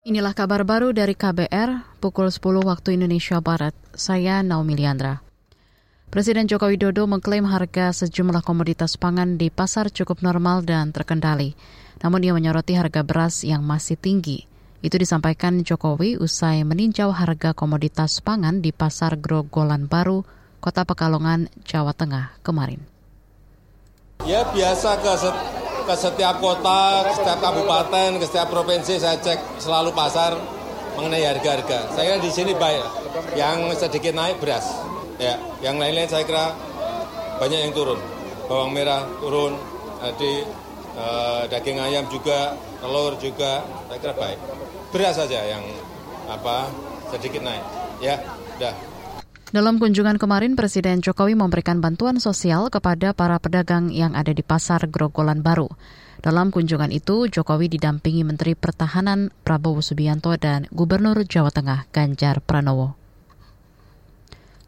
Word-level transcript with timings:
Inilah 0.00 0.32
kabar 0.32 0.64
baru 0.64 0.96
dari 0.96 1.12
KBR 1.12 2.00
pukul 2.00 2.32
10 2.32 2.40
waktu 2.64 2.96
Indonesia 2.96 3.36
Barat. 3.44 3.76
Saya 3.92 4.40
Naomi 4.40 4.72
Liandra. 4.72 5.20
Presiden 6.08 6.48
Joko 6.48 6.72
Widodo 6.72 7.04
mengklaim 7.04 7.44
harga 7.44 7.92
sejumlah 7.92 8.40
komoditas 8.40 8.96
pangan 8.96 9.36
di 9.36 9.52
pasar 9.52 9.92
cukup 9.92 10.24
normal 10.24 10.64
dan 10.64 10.88
terkendali. 10.96 11.52
Namun 12.00 12.24
ia 12.24 12.32
menyoroti 12.32 12.80
harga 12.80 13.04
beras 13.04 13.44
yang 13.44 13.60
masih 13.60 14.00
tinggi. 14.00 14.48
Itu 14.80 14.96
disampaikan 14.96 15.60
Jokowi 15.60 16.16
usai 16.16 16.64
meninjau 16.64 17.12
harga 17.12 17.52
komoditas 17.52 18.24
pangan 18.24 18.64
di 18.64 18.72
Pasar 18.72 19.20
Grogolan 19.20 19.84
Baru, 19.84 20.24
Kota 20.64 20.88
Pekalongan, 20.88 21.52
Jawa 21.68 21.92
Tengah 21.92 22.40
kemarin. 22.40 22.80
Ya 24.24 24.48
biasa 24.48 24.96
ke 25.04 25.12
ke 25.90 25.98
setiap 25.98 26.38
kota, 26.38 27.02
ke 27.02 27.18
setiap 27.18 27.42
kabupaten, 27.42 28.22
ke 28.22 28.24
setiap 28.30 28.46
provinsi 28.46 29.02
saya 29.02 29.18
cek 29.18 29.58
selalu 29.58 29.90
pasar 29.90 30.38
mengenai 30.94 31.26
harga-harga. 31.26 31.90
Saya 31.90 32.14
kira 32.14 32.18
di 32.22 32.30
sini 32.30 32.54
baik. 32.54 32.86
Yang 33.34 33.82
sedikit 33.82 34.14
naik 34.14 34.38
beras. 34.38 34.70
Ya, 35.18 35.34
yang 35.58 35.82
lain-lain 35.82 36.06
saya 36.06 36.22
kira 36.22 36.54
banyak 37.42 37.58
yang 37.58 37.72
turun. 37.74 37.98
Bawang 38.46 38.70
merah 38.70 39.02
turun, 39.18 39.58
jadi 39.98 40.46
eh, 40.94 41.42
daging 41.50 41.82
ayam 41.82 42.06
juga, 42.06 42.54
telur 42.78 43.18
juga, 43.18 43.66
saya 43.90 43.98
kira 43.98 44.14
baik. 44.14 44.38
Beras 44.94 45.18
saja 45.18 45.42
yang 45.42 45.66
apa 46.30 46.70
sedikit 47.10 47.42
naik. 47.42 47.66
Ya, 47.98 48.22
udah. 48.62 48.89
Dalam 49.50 49.82
kunjungan 49.82 50.14
kemarin, 50.14 50.54
Presiden 50.54 51.02
Jokowi 51.02 51.34
memberikan 51.34 51.82
bantuan 51.82 52.22
sosial 52.22 52.70
kepada 52.70 53.10
para 53.10 53.34
pedagang 53.42 53.90
yang 53.90 54.14
ada 54.14 54.30
di 54.30 54.46
Pasar 54.46 54.86
Grogolan 54.86 55.42
Baru. 55.42 55.66
Dalam 56.22 56.54
kunjungan 56.54 56.94
itu, 56.94 57.26
Jokowi 57.26 57.66
didampingi 57.66 58.22
Menteri 58.22 58.54
Pertahanan 58.54 59.34
Prabowo 59.42 59.82
Subianto 59.82 60.30
dan 60.38 60.70
Gubernur 60.70 61.26
Jawa 61.26 61.50
Tengah 61.50 61.90
Ganjar 61.90 62.38
Pranowo. 62.46 62.94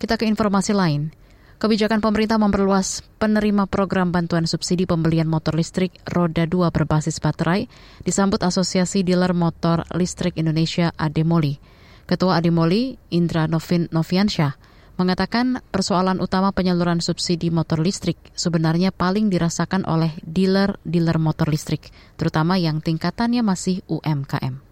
Kita 0.03 0.19
ke 0.19 0.27
informasi 0.27 0.75
lain. 0.75 1.15
Kebijakan 1.63 2.03
pemerintah 2.03 2.43
memperluas 2.43 3.07
penerima 3.23 3.71
program 3.71 4.11
bantuan 4.11 4.51
subsidi 4.51 4.83
pembelian 4.83 5.31
motor 5.31 5.55
listrik 5.55 5.95
roda 6.11 6.43
2 6.43 6.75
berbasis 6.75 7.23
baterai 7.23 7.71
disambut 8.03 8.43
Asosiasi 8.43 9.07
Dealer 9.07 9.31
Motor 9.31 9.87
Listrik 9.95 10.35
Indonesia 10.43 10.91
Ademoli. 10.99 11.63
Ketua 12.03 12.43
Ademoli, 12.43 12.99
Indra 13.15 13.47
Novin 13.47 13.87
Noviansyah, 13.95 14.59
mengatakan 15.03 15.61
persoalan 15.75 16.23
utama 16.23 16.55
penyaluran 16.55 17.03
subsidi 17.03 17.51
motor 17.51 17.83
listrik 17.83 18.17
sebenarnya 18.39 18.95
paling 18.95 19.29
dirasakan 19.29 19.83
oleh 19.85 20.15
dealer-dealer 20.23 21.19
motor 21.19 21.51
listrik, 21.51 21.91
terutama 22.15 22.57
yang 22.57 22.79
tingkatannya 22.79 23.43
masih 23.43 23.83
UMKM. 23.91 24.63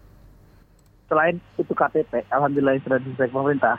Selain 1.11 1.35
itu 1.59 1.73
KTP, 1.75 2.25
Alhamdulillah 2.31 2.79
yang 2.79 2.83
sudah 2.87 2.99
diselesaikan 3.03 3.35
pemerintah, 3.35 3.75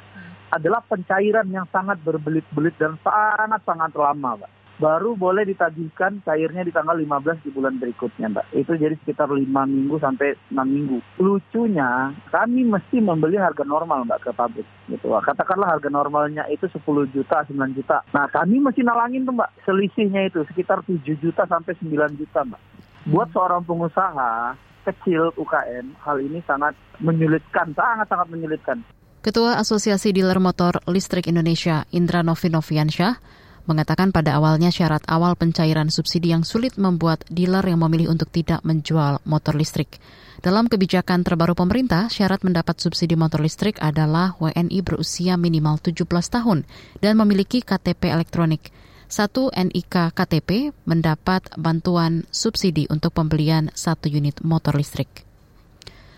adalah 0.52 0.84
pencairan 0.84 1.48
yang 1.48 1.64
sangat 1.72 1.96
berbelit-belit 2.04 2.76
dan 2.76 3.00
sangat-sangat 3.00 3.90
lama, 3.96 4.44
Pak 4.44 4.61
baru 4.82 5.14
boleh 5.14 5.46
ditagihkan 5.46 6.26
cairnya 6.26 6.66
di 6.66 6.74
tanggal 6.74 6.98
15 6.98 7.46
di 7.46 7.54
bulan 7.54 7.78
berikutnya, 7.78 8.26
Mbak. 8.34 8.46
Itu 8.50 8.74
jadi 8.74 8.98
sekitar 8.98 9.30
5 9.30 9.46
minggu 9.46 10.02
sampai 10.02 10.34
6 10.50 10.58
minggu. 10.66 10.98
Lucunya, 11.22 12.10
kami 12.34 12.66
mesti 12.66 12.98
membeli 12.98 13.38
harga 13.38 13.62
normal, 13.62 14.02
Mbak, 14.10 14.20
ke 14.26 14.30
pabrik. 14.34 14.66
Gitu. 14.90 15.06
Katakanlah 15.06 15.78
harga 15.78 15.86
normalnya 15.86 16.50
itu 16.50 16.66
10 16.66 17.06
juta, 17.14 17.46
9 17.46 17.78
juta. 17.78 18.02
Nah, 18.10 18.26
kami 18.26 18.58
mesti 18.58 18.82
nalangin 18.82 19.22
tuh, 19.22 19.38
Mbak. 19.38 19.62
Selisihnya 19.62 20.26
itu 20.26 20.42
sekitar 20.50 20.82
7 20.82 20.98
juta 21.22 21.46
sampai 21.46 21.78
9 21.78 22.18
juta, 22.18 22.42
Mbak. 22.42 22.60
Buat 23.06 23.30
seorang 23.30 23.62
pengusaha 23.62 24.58
kecil 24.82 25.30
UKM, 25.38 25.94
hal 26.02 26.18
ini 26.18 26.42
sangat 26.42 26.74
menyulitkan, 26.98 27.70
sangat-sangat 27.70 28.26
menyulitkan. 28.34 28.82
Ketua 29.22 29.54
Asosiasi 29.62 30.10
Dealer 30.10 30.42
Motor 30.42 30.82
Listrik 30.90 31.30
Indonesia, 31.30 31.86
Indra 31.94 32.26
Novinoviansyah, 32.26 33.22
mengatakan 33.64 34.10
pada 34.10 34.38
awalnya 34.38 34.74
syarat 34.74 35.02
awal 35.06 35.38
pencairan 35.38 35.88
subsidi 35.92 36.34
yang 36.34 36.42
sulit 36.42 36.74
membuat 36.80 37.22
dealer 37.30 37.62
yang 37.62 37.80
memilih 37.82 38.10
untuk 38.10 38.30
tidak 38.34 38.60
menjual 38.66 39.22
motor 39.22 39.54
listrik. 39.54 40.02
Dalam 40.42 40.66
kebijakan 40.66 41.22
terbaru 41.22 41.54
pemerintah, 41.54 42.10
syarat 42.10 42.42
mendapat 42.42 42.82
subsidi 42.82 43.14
motor 43.14 43.38
listrik 43.38 43.78
adalah 43.78 44.34
WNI 44.42 44.82
berusia 44.82 45.38
minimal 45.38 45.78
17 45.78 46.02
tahun 46.08 46.66
dan 46.98 47.14
memiliki 47.14 47.62
KTP 47.62 48.10
elektronik. 48.10 48.74
Satu 49.06 49.52
NIK 49.52 50.16
KTP 50.16 50.72
mendapat 50.88 51.46
bantuan 51.60 52.24
subsidi 52.32 52.88
untuk 52.88 53.12
pembelian 53.12 53.68
satu 53.76 54.08
unit 54.08 54.40
motor 54.40 54.72
listrik. 54.72 55.28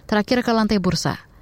Terakhir 0.06 0.46
ke 0.46 0.52
lantai 0.54 0.78
bursa. 0.78 1.33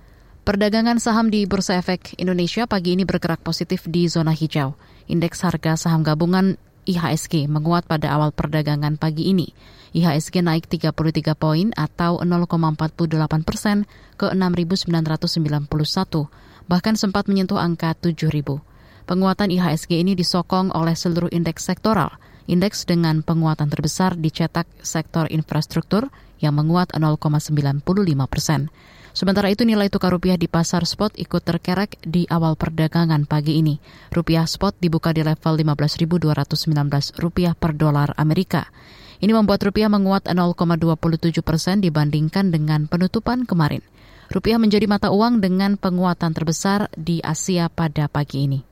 Perdagangan 0.42 0.98
saham 0.98 1.30
di 1.30 1.46
Bursa 1.46 1.78
Efek 1.78 2.18
Indonesia 2.18 2.66
pagi 2.66 2.98
ini 2.98 3.06
bergerak 3.06 3.46
positif 3.46 3.86
di 3.86 4.10
zona 4.10 4.34
hijau. 4.34 4.74
Indeks 5.06 5.38
harga 5.46 5.78
saham 5.78 6.02
gabungan 6.02 6.58
IHSG 6.82 7.46
menguat 7.46 7.86
pada 7.86 8.10
awal 8.10 8.34
perdagangan 8.34 8.98
pagi 8.98 9.30
ini. 9.30 9.54
IHSG 9.94 10.42
naik 10.42 10.66
33 10.66 11.38
poin 11.38 11.70
atau 11.78 12.18
0,48 12.26 13.46
persen 13.46 13.86
ke 14.18 14.34
6.991, 14.34 14.90
bahkan 16.66 16.98
sempat 16.98 17.30
menyentuh 17.30 17.62
angka 17.62 17.94
7.000. 17.94 18.66
Penguatan 19.02 19.50
IHSG 19.50 19.98
ini 19.98 20.14
disokong 20.14 20.70
oleh 20.72 20.94
seluruh 20.94 21.28
indeks 21.34 21.66
sektoral. 21.66 22.14
Indeks 22.46 22.86
dengan 22.86 23.22
penguatan 23.22 23.70
terbesar 23.70 24.18
dicetak 24.18 24.66
sektor 24.82 25.30
infrastruktur 25.30 26.10
yang 26.42 26.58
menguat 26.58 26.94
0,95 26.94 27.82
persen. 28.26 28.70
Sementara 29.12 29.52
itu 29.52 29.68
nilai 29.68 29.92
tukar 29.92 30.08
rupiah 30.08 30.40
di 30.40 30.48
pasar 30.48 30.88
spot 30.88 31.20
ikut 31.20 31.44
terkerek 31.44 32.00
di 32.00 32.24
awal 32.32 32.56
perdagangan 32.56 33.28
pagi 33.28 33.60
ini. 33.60 33.76
Rupiah 34.08 34.48
spot 34.48 34.80
dibuka 34.80 35.12
di 35.12 35.20
level 35.20 35.60
15.219 35.60 37.20
rupiah 37.20 37.52
per 37.52 37.76
dolar 37.76 38.16
Amerika. 38.16 38.72
Ini 39.22 39.30
membuat 39.36 39.62
rupiah 39.68 39.92
menguat 39.92 40.26
0,27 40.32 41.44
persen 41.44 41.78
dibandingkan 41.84 42.50
dengan 42.50 42.88
penutupan 42.88 43.44
kemarin. 43.44 43.84
Rupiah 44.32 44.56
menjadi 44.56 44.88
mata 44.88 45.12
uang 45.12 45.44
dengan 45.44 45.76
penguatan 45.76 46.32
terbesar 46.32 46.88
di 46.96 47.20
Asia 47.20 47.68
pada 47.68 48.08
pagi 48.08 48.48
ini. 48.48 48.71